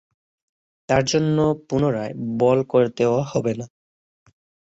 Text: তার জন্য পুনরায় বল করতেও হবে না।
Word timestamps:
তার 0.89 1.03
জন্য 1.05 1.37
পুনরায় 1.67 2.13
বল 2.39 2.59
করতেও 2.63 3.15
হবে 3.31 3.53
না। 3.53 3.65